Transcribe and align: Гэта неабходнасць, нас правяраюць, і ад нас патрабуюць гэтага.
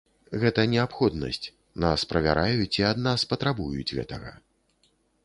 Гэта 0.43 0.63
неабходнасць, 0.71 1.51
нас 1.85 2.05
правяраюць, 2.13 2.77
і 2.79 2.87
ад 2.93 2.97
нас 3.09 3.27
патрабуюць 3.35 3.91
гэтага. 3.97 4.31